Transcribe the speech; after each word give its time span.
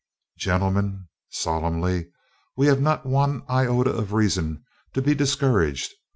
"Gentlemen," 0.39 1.09
solemnly, 1.29 2.07
"we 2.57 2.65
have 2.65 2.81
not 2.81 3.05
one 3.05 3.43
iota 3.47 3.91
of 3.91 4.13
reason 4.13 4.63
to 4.93 5.01
be 5.03 5.13
discouraged! 5.13 5.93